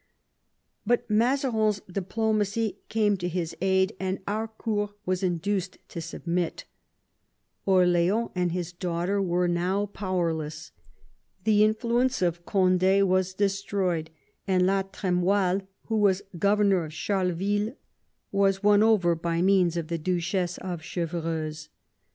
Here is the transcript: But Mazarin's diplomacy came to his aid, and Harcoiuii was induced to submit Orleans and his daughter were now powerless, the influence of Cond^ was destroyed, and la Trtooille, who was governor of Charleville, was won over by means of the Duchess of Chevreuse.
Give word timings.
But 0.83 1.07
Mazarin's 1.11 1.79
diplomacy 1.81 2.79
came 2.89 3.17
to 3.17 3.27
his 3.27 3.55
aid, 3.61 3.95
and 3.99 4.17
Harcoiuii 4.25 4.95
was 5.05 5.21
induced 5.21 5.77
to 5.89 6.01
submit 6.01 6.65
Orleans 7.67 8.31
and 8.33 8.51
his 8.51 8.73
daughter 8.73 9.21
were 9.21 9.47
now 9.47 9.85
powerless, 9.85 10.71
the 11.43 11.63
influence 11.63 12.23
of 12.23 12.45
Cond^ 12.47 13.03
was 13.05 13.35
destroyed, 13.35 14.09
and 14.47 14.65
la 14.65 14.81
Trtooille, 14.81 15.67
who 15.85 15.97
was 15.97 16.23
governor 16.39 16.83
of 16.85 16.93
Charleville, 16.93 17.75
was 18.31 18.63
won 18.63 18.81
over 18.81 19.13
by 19.13 19.43
means 19.43 19.77
of 19.77 19.87
the 19.89 19.99
Duchess 19.99 20.57
of 20.57 20.81
Chevreuse. 20.81 21.69